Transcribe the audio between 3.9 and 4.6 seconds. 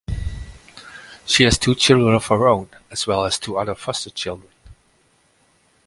children.